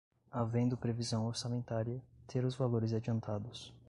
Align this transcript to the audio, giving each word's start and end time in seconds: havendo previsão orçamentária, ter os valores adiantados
havendo 0.31 0.75
previsão 0.75 1.27
orçamentária, 1.27 2.01
ter 2.25 2.43
os 2.43 2.55
valores 2.55 2.91
adiantados 2.91 3.71